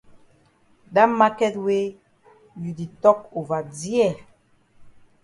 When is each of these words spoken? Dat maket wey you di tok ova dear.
Dat 0.93 1.09
maket 1.19 1.55
wey 1.65 1.85
you 2.61 2.71
di 2.77 2.85
tok 3.01 3.19
ova 3.39 3.59
dear. 3.79 4.17